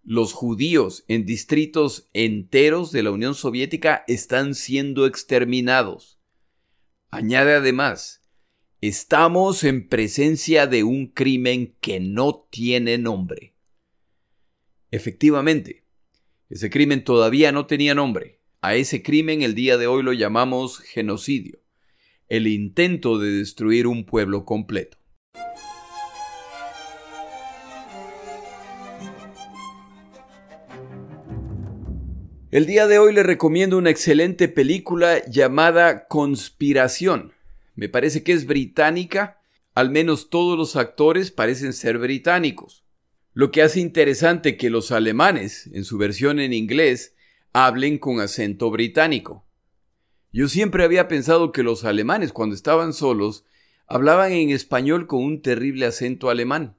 [0.07, 6.16] los judíos en distritos enteros de la Unión Soviética están siendo exterminados.
[7.11, 8.27] Añade además,
[8.83, 13.55] Estamos en presencia de un crimen que no tiene nombre.
[14.91, 15.87] Efectivamente,
[16.51, 18.43] ese crimen todavía no tenía nombre.
[18.61, 21.59] A ese crimen el día de hoy lo llamamos genocidio,
[22.29, 24.99] el intento de destruir un pueblo completo.
[32.57, 37.35] El día de hoy le recomiendo una excelente película llamada Conspiración
[37.75, 39.43] me parece que es británica,
[39.75, 42.83] al menos todos los actores parecen ser británicos.
[43.35, 47.15] Lo que hace interesante que los alemanes, en su versión en inglés,
[47.53, 49.45] hablen con acento británico.
[50.33, 53.45] Yo siempre había pensado que los alemanes, cuando estaban solos,
[53.87, 56.79] hablaban en español con un terrible acento alemán.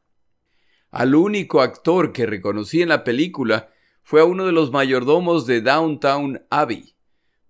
[0.90, 3.70] Al único actor que reconocí en la película
[4.08, 6.96] fue a uno de los mayordomos de Downtown Abbey,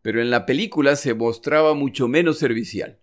[0.01, 2.99] pero en la película se mostraba mucho menos servicial.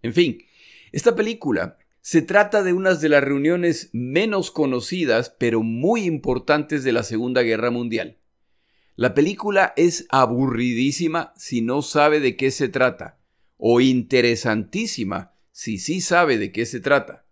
[0.00, 0.44] En fin,
[0.92, 6.92] esta película se trata de una de las reuniones menos conocidas pero muy importantes de
[6.92, 8.18] la Segunda Guerra Mundial.
[8.94, 13.18] La película es aburridísima si no sabe de qué se trata,
[13.56, 17.26] o interesantísima si sí sabe de qué se trata.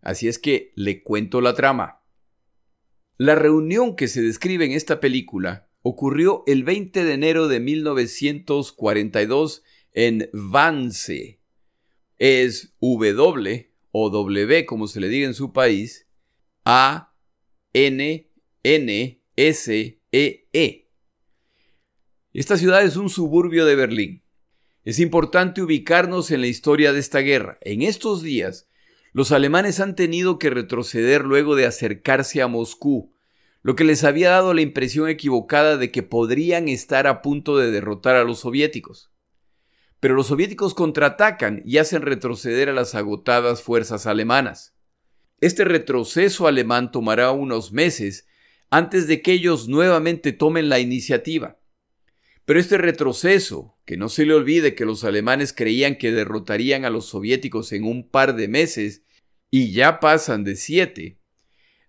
[0.00, 1.99] Así es que le cuento la trama.
[3.20, 9.62] La reunión que se describe en esta película ocurrió el 20 de enero de 1942
[9.92, 11.38] en Vance,
[12.16, 16.08] es W o W como se le diga en su país,
[16.64, 17.14] A,
[17.74, 18.30] N,
[18.62, 20.88] N, S, E, E.
[22.32, 24.22] Esta ciudad es un suburbio de Berlín.
[24.82, 27.58] Es importante ubicarnos en la historia de esta guerra.
[27.60, 28.69] En estos días,
[29.12, 33.14] los alemanes han tenido que retroceder luego de acercarse a Moscú,
[33.62, 37.70] lo que les había dado la impresión equivocada de que podrían estar a punto de
[37.70, 39.10] derrotar a los soviéticos
[40.00, 44.74] pero los soviéticos contraatacan y hacen retroceder a las agotadas fuerzas alemanas.
[45.40, 48.26] Este retroceso alemán tomará unos meses
[48.70, 51.58] antes de que ellos nuevamente tomen la iniciativa.
[52.46, 56.90] Pero este retroceso, que no se le olvide que los alemanes creían que derrotarían a
[56.90, 59.04] los soviéticos en un par de meses
[59.50, 61.18] y ya pasan de siete,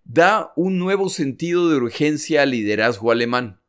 [0.04, 3.60] da un nuevo sentido de urgencia al liderazgo alemán.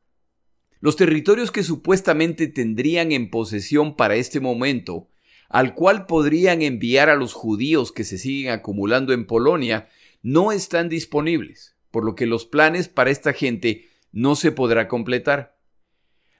[0.79, 5.07] Los territorios que supuestamente tendrían en posesión para este momento,
[5.47, 9.87] al cual podrían enviar a los judíos que se siguen acumulando en Polonia,
[10.23, 15.57] no están disponibles, por lo que los planes para esta gente no se podrá completar.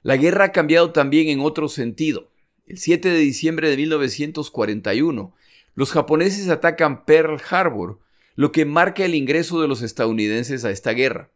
[0.02, 2.32] La guerra ha cambiado también en otro sentido.
[2.66, 5.34] El 7 de diciembre de 1941,
[5.74, 8.00] los japoneses atacan Pearl Harbor,
[8.34, 11.30] lo que marca el ingreso de los estadounidenses a esta guerra.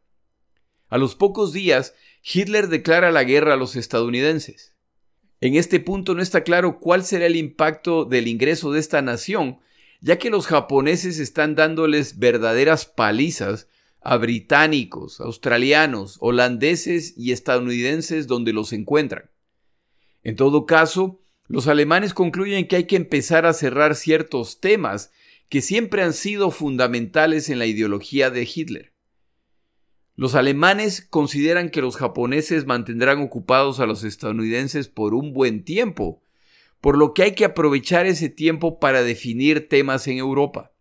[0.89, 4.74] A los pocos días, Hitler declara la guerra a los estadounidenses.
[5.41, 9.59] En este punto no está claro cuál será el impacto del ingreso de esta nación,
[10.01, 13.68] ya que los japoneses están dándoles verdaderas palizas
[14.01, 19.30] a británicos, australianos, holandeses y estadounidenses donde los encuentran.
[20.22, 25.11] En todo caso, los alemanes concluyen que hay que empezar a cerrar ciertos temas
[25.49, 28.92] que siempre han sido fundamentales en la ideología de Hitler.
[30.14, 36.22] Los alemanes consideran que los japoneses mantendrán ocupados a los estadounidenses por un buen tiempo,
[36.82, 40.72] por lo que hay que aprovechar ese tiempo para definir temas en Europa.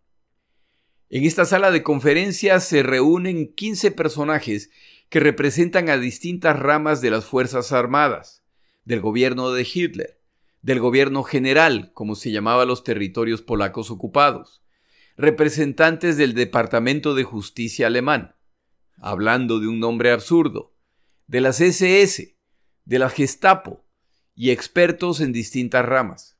[1.08, 4.70] En esta sala de conferencias se reúnen 15 personajes
[5.08, 8.44] que representan a distintas ramas de las Fuerzas Armadas,
[8.84, 10.17] del gobierno de Hitler,
[10.68, 14.62] del gobierno general, como se llamaba los territorios polacos ocupados,
[15.16, 18.36] representantes del Departamento de Justicia alemán,
[18.98, 20.76] hablando de un nombre absurdo,
[21.26, 22.36] de las SS,
[22.84, 23.86] de la Gestapo
[24.34, 26.38] y expertos en distintas ramas.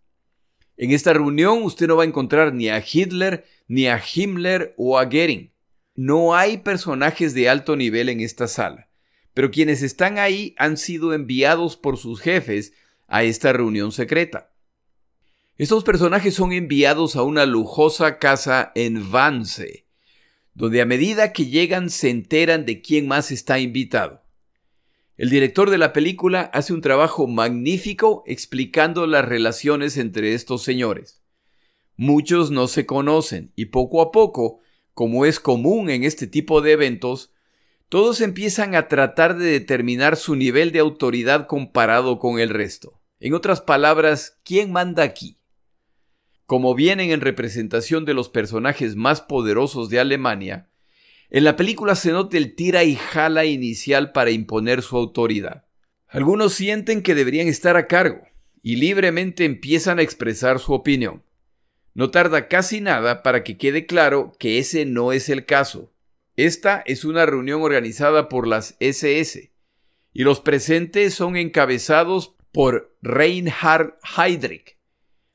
[0.76, 4.98] En esta reunión usted no va a encontrar ni a Hitler, ni a Himmler o
[4.98, 5.54] a Goering.
[5.94, 8.90] No hay personajes de alto nivel en esta sala,
[9.32, 12.74] pero quienes están ahí han sido enviados por sus jefes
[13.08, 14.52] a esta reunión secreta.
[15.56, 19.86] Estos personajes son enviados a una lujosa casa en Vance,
[20.54, 24.22] donde a medida que llegan se enteran de quién más está invitado.
[25.16, 31.22] El director de la película hace un trabajo magnífico explicando las relaciones entre estos señores.
[31.96, 34.60] Muchos no se conocen y poco a poco,
[34.94, 37.32] como es común en este tipo de eventos,
[37.88, 42.97] todos empiezan a tratar de determinar su nivel de autoridad comparado con el resto.
[43.20, 45.38] En otras palabras, ¿quién manda aquí?
[46.48, 50.70] como vienen en representación de los personajes más poderosos de Alemania,
[51.28, 55.66] en la película se nota el tira y jala inicial para imponer su autoridad.
[56.06, 58.22] Algunos sienten que deberían estar a cargo
[58.62, 61.22] y libremente empiezan a expresar su opinión.
[61.92, 65.92] No tarda casi nada para que quede claro que ese no es el caso.
[66.34, 69.52] Esta es una reunión organizada por las SS
[70.14, 74.78] y los presentes son encabezados por Reinhard Heydrich,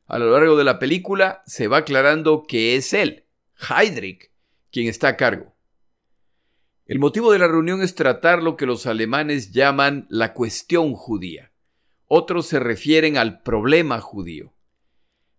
[0.08, 3.26] a lo largo de la película se va aclarando que es él,
[3.70, 4.32] Heydrich,
[4.72, 5.56] quien está a cargo.
[6.86, 11.52] El motivo de la reunión es tratar lo que los alemanes llaman la cuestión judía.
[12.08, 14.54] Otros se refieren al problema judío.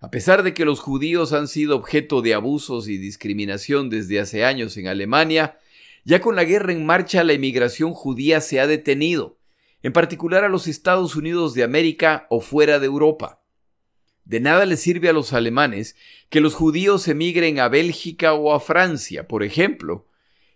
[0.01, 4.45] A pesar de que los judíos han sido objeto de abusos y discriminación desde hace
[4.45, 5.59] años en Alemania,
[6.05, 9.39] ya con la guerra en marcha la emigración judía se ha detenido,
[9.85, 13.43] en particular a los Estados Unidos de América o fuera de Europa.
[14.25, 15.95] De nada les sirve a los alemanes
[16.31, 20.09] que los judíos emigren a Bélgica o a Francia, por ejemplo,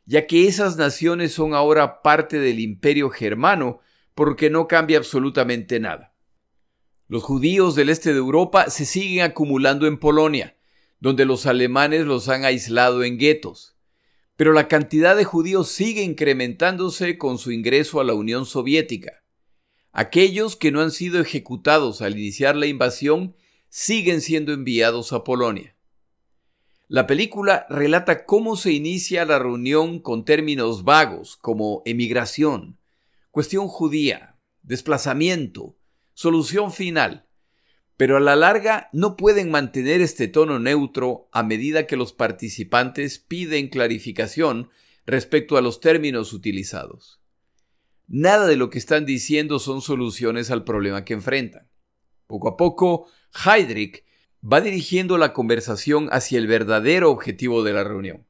[0.06, 3.80] ya que esas naciones son ahora parte del imperio germano,
[4.14, 6.14] porque no cambia absolutamente nada.
[7.06, 10.56] Los judíos del este de Europa se siguen acumulando en Polonia,
[11.00, 13.77] donde los alemanes los han aislado en guetos.
[14.38, 19.24] Pero la cantidad de judíos sigue incrementándose con su ingreso a la Unión Soviética.
[19.90, 23.34] Aquellos que no han sido ejecutados al iniciar la invasión
[23.68, 25.74] siguen siendo enviados a Polonia.
[26.86, 32.78] La película relata cómo se inicia la reunión con términos vagos como emigración,
[33.32, 35.76] cuestión judía, desplazamiento,
[36.14, 37.27] solución final,
[37.98, 43.18] pero a la larga no pueden mantener este tono neutro a medida que los participantes
[43.18, 44.70] piden clarificación
[45.04, 47.20] respecto a los términos utilizados.
[48.06, 51.68] Nada de lo que están diciendo son soluciones al problema que enfrentan.
[52.28, 53.08] Poco a poco,
[53.44, 54.04] Heydrich
[54.40, 58.28] va dirigiendo la conversación hacia el verdadero objetivo de la reunión.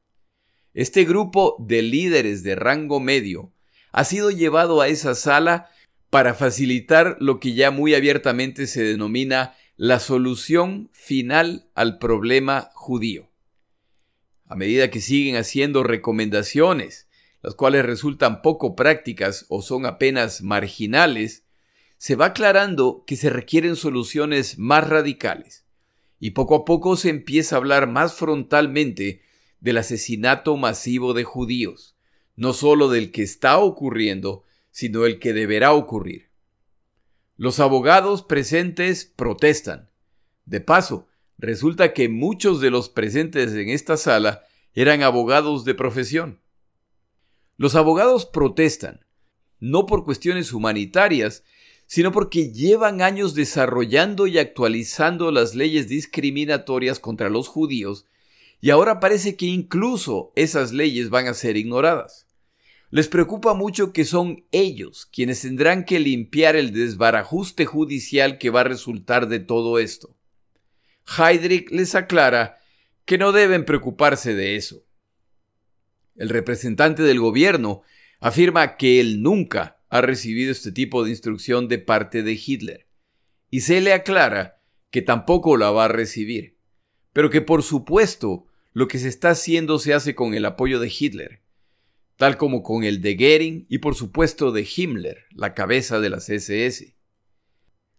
[0.73, 3.53] Este grupo de líderes de rango medio
[3.91, 5.69] ha sido llevado a esa sala
[6.09, 13.29] para facilitar lo que ya muy abiertamente se denomina la solución final al problema judío.
[14.47, 17.07] A medida que siguen haciendo recomendaciones,
[17.41, 21.45] las cuales resultan poco prácticas o son apenas marginales,
[21.97, 25.65] se va aclarando que se requieren soluciones más radicales,
[26.19, 29.21] y poco a poco se empieza a hablar más frontalmente
[29.59, 31.95] del asesinato masivo de judíos,
[32.35, 34.43] no solo del que está ocurriendo,
[34.79, 36.29] sino el que deberá ocurrir.
[37.35, 39.89] Los abogados presentes protestan.
[40.45, 46.39] De paso, resulta que muchos de los presentes en esta sala eran abogados de profesión.
[47.57, 49.05] Los abogados protestan,
[49.59, 51.43] no por cuestiones humanitarias,
[51.85, 58.05] sino porque llevan años desarrollando y actualizando las leyes discriminatorias contra los judíos,
[58.61, 62.28] y ahora parece que incluso esas leyes van a ser ignoradas.
[62.91, 68.61] Les preocupa mucho que son ellos quienes tendrán que limpiar el desbarajuste judicial que va
[68.61, 70.17] a resultar de todo esto.
[71.17, 72.57] Heydrich les aclara
[73.05, 74.83] que no deben preocuparse de eso.
[76.15, 77.83] El representante del gobierno
[78.19, 82.87] afirma que él nunca ha recibido este tipo de instrucción de parte de Hitler,
[83.49, 84.61] y se le aclara
[84.91, 86.57] que tampoco la va a recibir,
[87.13, 90.91] pero que por supuesto lo que se está haciendo se hace con el apoyo de
[90.95, 91.41] Hitler,
[92.19, 96.29] tal como con el de Goering y por supuesto de Himmler, la cabeza de las
[96.29, 96.93] SS.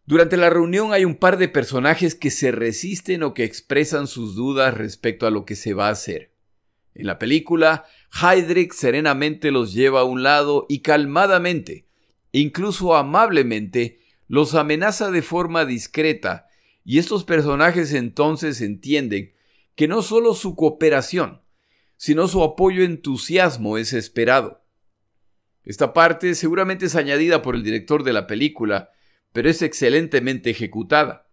[0.05, 4.35] Durante la reunión hay un par de personajes que se resisten o que expresan sus
[4.35, 6.35] dudas respecto a lo que se va a hacer.
[6.95, 11.87] En la película, Heydrich serenamente los lleva a un lado y calmadamente,
[12.31, 16.47] incluso amablemente, los amenaza de forma discreta,
[16.85, 19.33] y estos personajes entonces entienden
[19.77, 21.41] que no solo su cooperación,
[22.01, 24.65] sino su apoyo entusiasmo es esperado.
[25.65, 28.91] Esta parte seguramente es añadida por el director de la película,
[29.35, 31.29] pero es excelentemente ejecutada.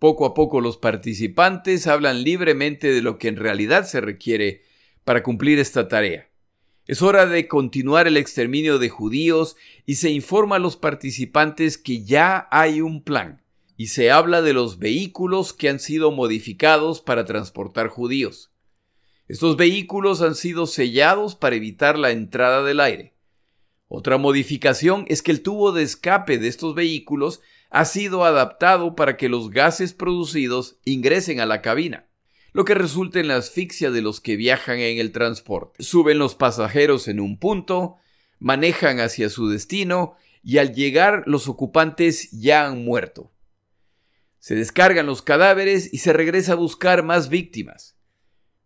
[0.00, 4.62] Poco a poco los participantes hablan libremente de lo que en realidad se requiere
[5.04, 6.28] para cumplir esta tarea.
[6.88, 9.54] Es hora de continuar el exterminio de judíos
[9.86, 13.44] y se informa a los participantes que ya hay un plan
[13.76, 18.51] y se habla de los vehículos que han sido modificados para transportar judíos.
[19.28, 23.14] Estos vehículos han sido sellados para evitar la entrada del aire.
[23.88, 29.16] Otra modificación es que el tubo de escape de estos vehículos ha sido adaptado para
[29.16, 32.06] que los gases producidos ingresen a la cabina,
[32.52, 35.82] lo que resulta en la asfixia de los que viajan en el transporte.
[35.82, 37.96] Suben los pasajeros en un punto,
[38.38, 43.30] manejan hacia su destino y al llegar los ocupantes ya han muerto.
[44.38, 47.96] Se descargan los cadáveres y se regresa a buscar más víctimas.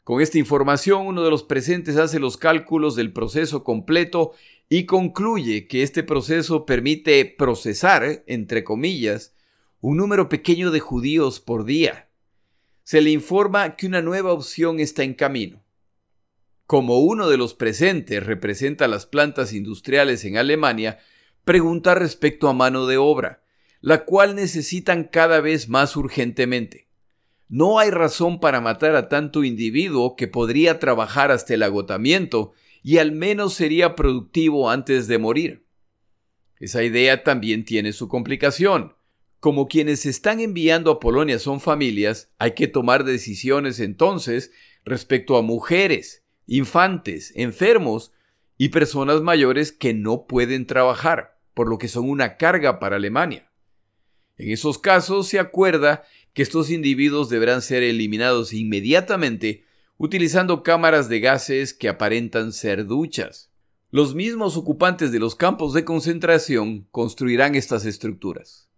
[0.06, 4.34] Con esta información, uno de los presentes hace los cálculos del proceso completo
[4.68, 9.34] y concluye que este proceso permite procesar, entre comillas,
[9.80, 12.08] un número pequeño de judíos por día.
[12.84, 15.64] Se le informa que una nueva opción está en camino.
[16.68, 21.00] Como uno de los presentes representa las plantas industriales en Alemania,
[21.44, 23.42] pregunta respecto a mano de obra,
[23.80, 26.85] la cual necesitan cada vez más urgentemente.
[27.48, 32.98] No hay razón para matar a tanto individuo que podría trabajar hasta el agotamiento y
[32.98, 35.66] al menos sería productivo antes de morir.
[36.58, 38.94] Esa idea también tiene su complicación.
[39.40, 44.50] Como quienes están enviando a Polonia son familias, hay que tomar decisiones entonces
[44.84, 48.12] respecto a mujeres, infantes, enfermos
[48.56, 53.50] y personas mayores que no pueden trabajar, por lo que son una carga para Alemania.
[54.38, 56.04] En esos casos se acuerda
[56.36, 59.64] que estos individuos deberán ser eliminados inmediatamente
[59.96, 63.50] utilizando cámaras de gases que aparentan ser duchas.
[63.90, 68.68] Los mismos ocupantes de los campos de concentración construirán estas estructuras.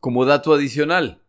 [0.00, 1.22] Como dato adicional,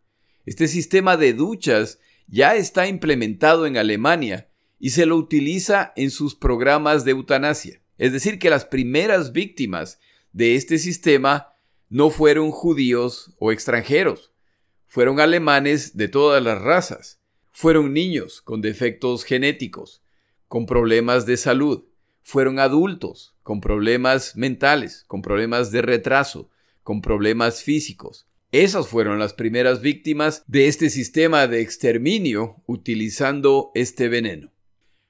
[0.47, 6.33] este sistema de duchas ya está implementado en Alemania y se lo utiliza en sus
[6.33, 7.83] programas de eutanasia.
[7.99, 9.99] Es decir, que las primeras víctimas
[10.33, 11.53] de este sistema
[11.89, 14.31] no fueron judíos o extranjeros,
[14.95, 17.19] fueron alemanes de todas las razas,
[17.51, 20.05] fueron niños con defectos genéticos,
[20.47, 21.83] con problemas de salud.
[22.21, 26.49] Fueron adultos con problemas mentales, con problemas de retraso,
[26.81, 28.29] con problemas físicos.
[28.53, 34.53] Esas fueron las primeras víctimas de este sistema de exterminio utilizando este veneno.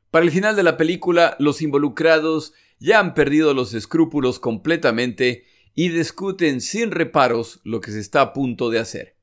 [0.10, 5.90] Para el final de la película, los involucrados ya han perdido los escrúpulos completamente y
[5.90, 9.15] discuten sin reparos lo que se está a punto de hacer.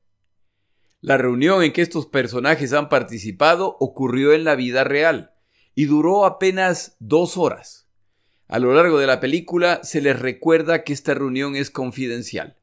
[1.03, 5.33] La reunión en que estos personajes han participado ocurrió en la vida real
[5.75, 7.89] y duró apenas dos horas.
[8.47, 12.55] A lo largo de la película se les recuerda que esta reunión es confidencial.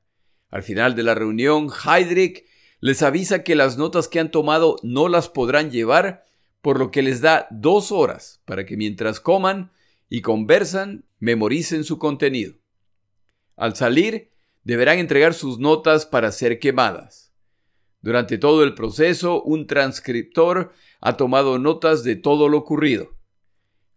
[0.48, 2.46] Al final de la reunión, Heydrich
[2.80, 6.24] les avisa que las notas que han tomado no las podrán llevar,
[6.62, 9.70] por lo que les da dos horas para que mientras coman
[10.08, 12.54] y conversan, memoricen su contenido.
[13.56, 14.30] Al salir,
[14.64, 17.29] deberán entregar sus notas para ser quemadas.
[18.02, 23.16] Durante todo el proceso, un transcriptor ha tomado notas de todo lo ocurrido.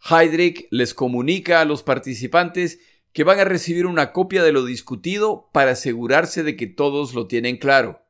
[0.09, 2.79] Heydrich les comunica a los participantes
[3.13, 7.27] que van a recibir una copia de lo discutido para asegurarse de que todos lo
[7.27, 8.01] tienen claro.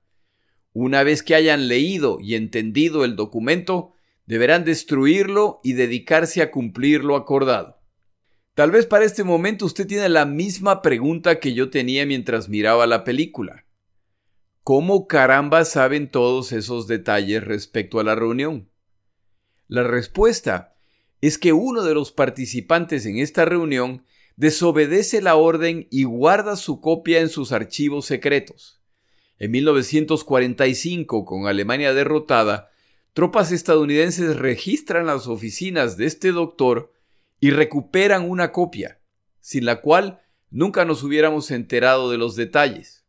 [0.72, 3.94] Una vez que hayan leído y entendido el documento,
[4.26, 7.80] deberán destruirlo y dedicarse a cumplir lo acordado.
[8.56, 12.88] Tal vez para este momento usted tiene la misma pregunta que yo tenía mientras miraba
[12.88, 13.66] la película.
[14.64, 18.70] ¿Cómo caramba saben todos esos detalles respecto a la reunión?
[19.68, 20.78] La respuesta
[21.20, 24.06] es que uno de los participantes en esta reunión
[24.38, 28.82] desobedece la orden y guarda su copia en sus archivos secretos.
[29.38, 32.72] En 1945, con Alemania derrotada,
[33.12, 36.94] tropas estadounidenses registran las oficinas de este doctor
[37.42, 39.02] y recuperan una copia,
[39.42, 43.03] sin la cual nunca nos hubiéramos enterado de los detalles.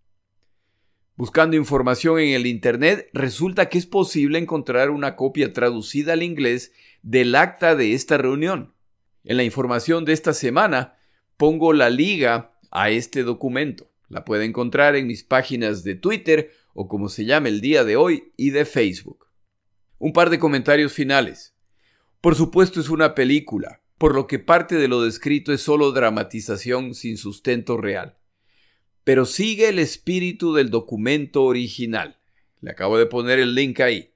[1.16, 6.72] Buscando información en el Internet, resulta que es posible encontrar una copia traducida al inglés
[7.02, 8.74] del acta de esta reunión.
[9.22, 10.96] En la información de esta semana
[11.36, 13.92] pongo la liga a este documento.
[14.08, 17.94] La puede encontrar en mis páginas de Twitter o como se llama el día de
[17.94, 19.28] hoy y de Facebook.
[19.98, 21.54] Un par de comentarios finales.
[22.20, 26.94] Por supuesto es una película, por lo que parte de lo descrito es solo dramatización
[26.94, 28.18] sin sustento real.
[29.05, 32.18] Pero sigue el espíritu del documento original.
[32.61, 34.14] Le acabo de poner el link ahí.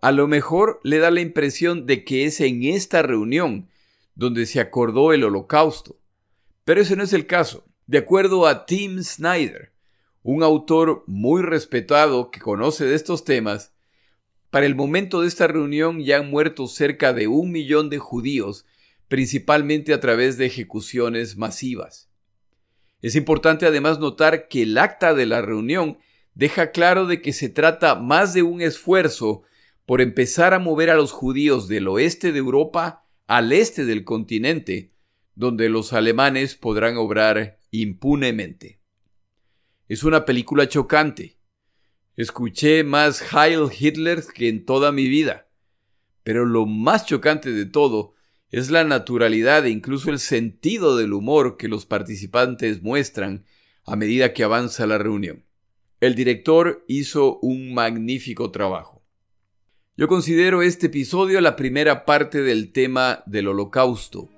[0.00, 3.68] A lo mejor le da la impresión de que es en esta reunión
[4.14, 5.98] donde se acordó el holocausto.
[6.64, 7.64] Pero ese no es el caso.
[7.86, 9.72] De acuerdo a Tim Snyder,
[10.22, 13.72] un autor muy respetado que conoce de estos temas,
[14.50, 18.64] para el momento de esta reunión ya han muerto cerca de un millón de judíos,
[19.08, 22.08] principalmente a través de ejecuciones masivas.
[23.04, 25.98] Es importante además notar que el acta de la reunión
[26.32, 29.42] deja claro de que se trata más de un esfuerzo
[29.84, 34.94] por empezar a mover a los judíos del oeste de Europa al este del continente,
[35.34, 38.80] donde los alemanes podrán obrar impunemente.
[39.86, 41.36] Es una película chocante.
[42.16, 45.46] Escuché más Heil Hitler que en toda mi vida.
[46.22, 48.13] Pero lo más chocante de todo
[48.54, 53.44] es la naturalidad e incluso el sentido del humor que los participantes muestran
[53.84, 55.44] a medida que avanza la reunión.
[56.00, 59.02] El director hizo un magnífico trabajo.
[59.96, 64.28] Yo considero este episodio la primera parte del tema del holocausto.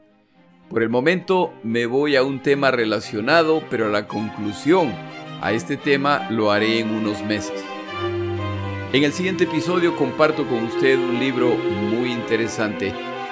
[0.71, 4.95] Por el momento me voy a un tema relacionado, pero la conclusión
[5.43, 7.63] a este tema lo haré en unos meses.
[8.95, 12.95] En el siguiente episodio comparto con usted un libro muy interesante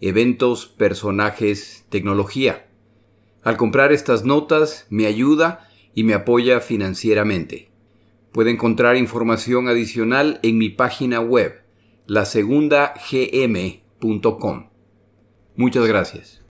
[0.00, 2.66] Eventos, Personajes, Tecnología.
[3.42, 7.70] Al comprar estas notas me ayuda y me apoya financieramente.
[8.32, 11.62] Puede encontrar información adicional en mi página web,
[12.06, 14.70] lasegundagm.com.
[15.56, 16.39] Muchas gracias.